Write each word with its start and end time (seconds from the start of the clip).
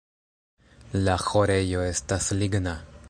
La 1.07 1.17
ĥorejo 1.25 1.85
estas 1.91 2.31
ligna. 2.41 2.79